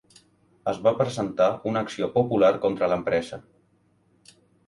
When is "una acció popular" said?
1.73-2.51